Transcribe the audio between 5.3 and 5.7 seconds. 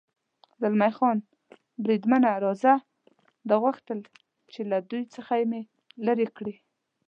مې